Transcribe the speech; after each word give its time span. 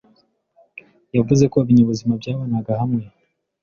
yavuze 1.15 1.43
ko 1.51 1.57
ibinyabuzima 1.63 2.13
byabanaga 2.21 2.71
hamwe 2.81 3.03